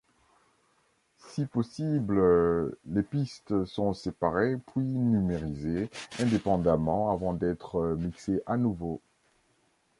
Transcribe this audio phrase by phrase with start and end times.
[1.27, 8.99] Si possible, les pistes sont séparées puis numérisées indépendamment avant d'être mixées à nouveau.